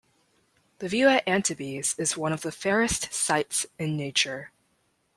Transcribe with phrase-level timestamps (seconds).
[0.79, 4.49] The view at Antibes is one of the fairest sights in nature.